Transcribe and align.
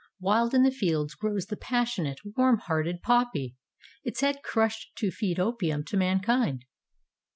Wild 0.19 0.55
in 0.55 0.63
the 0.63 0.71
fields 0.71 1.13
grows 1.13 1.45
the 1.45 1.55
passionate, 1.55 2.17
warm 2.35 2.57
hearted 2.57 3.03
poppy, 3.03 3.55
its 4.03 4.21
head 4.21 4.41
crushed 4.43 4.95
to 4.95 5.11
feed 5.11 5.39
opium 5.39 5.83
to 5.83 5.95
mankind. 5.95 6.65